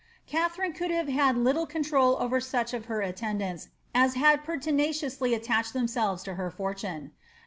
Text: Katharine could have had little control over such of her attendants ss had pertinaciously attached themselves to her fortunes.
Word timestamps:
Katharine 0.25 0.73
could 0.73 0.89
have 0.89 1.09
had 1.09 1.37
little 1.37 1.67
control 1.67 2.17
over 2.19 2.41
such 2.41 2.73
of 2.73 2.85
her 2.85 3.01
attendants 3.01 3.69
ss 3.93 4.15
had 4.15 4.43
pertinaciously 4.43 5.35
attached 5.35 5.73
themselves 5.73 6.23
to 6.23 6.33
her 6.33 6.49
fortunes. 6.49 7.11